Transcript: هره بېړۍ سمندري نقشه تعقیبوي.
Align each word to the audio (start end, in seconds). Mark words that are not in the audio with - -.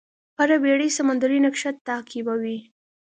هره 0.39 0.55
بېړۍ 0.63 0.89
سمندري 0.97 1.39
نقشه 1.45 1.71
تعقیبوي. 1.87 2.57